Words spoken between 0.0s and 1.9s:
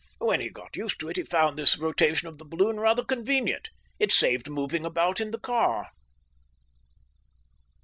When he got used to it, he found this